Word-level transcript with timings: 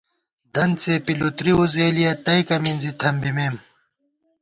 دنت 0.53 0.75
څېپی 0.81 1.13
لُتری 1.19 1.53
وُزېلِیَہ، 1.59 2.11
تئیکہ 2.25 2.57
مِنزی 2.63 2.91
تھمبِمېم 2.99 3.55